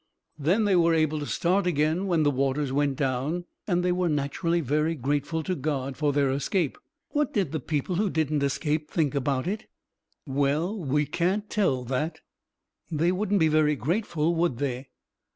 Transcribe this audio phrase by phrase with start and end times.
[0.39, 4.09] Then they were able to start again when the waters went down, and they were
[4.09, 6.79] naturally very grateful to God for their escape."
[7.11, 9.67] "What did the people who didn't escape think about it?"
[10.25, 12.19] "Well, we can't tell that."
[12.89, 14.89] "They wouldn't be very grateful, would they?"